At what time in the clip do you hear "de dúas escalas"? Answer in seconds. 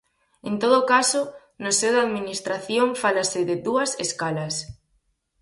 3.49-4.55